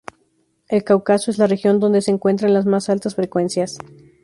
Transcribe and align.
El 0.67 0.83
Cáucaso 0.83 1.29
es 1.29 1.37
la 1.37 1.45
región 1.45 1.79
donde 1.79 2.01
se 2.01 2.09
encuentran 2.09 2.55
las 2.55 2.65
más 2.65 2.89
altas 2.89 3.13
frecuencias. 3.13 3.77